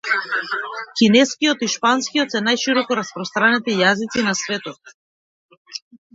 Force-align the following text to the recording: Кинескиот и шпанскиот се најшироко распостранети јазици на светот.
Кинескиот 1.01 1.59
и 1.67 1.69
шпанскиот 1.73 2.33
се 2.37 2.41
најшироко 2.47 2.99
распостранети 3.01 3.77
јазици 3.83 4.27
на 4.31 4.35
светот. 4.43 4.97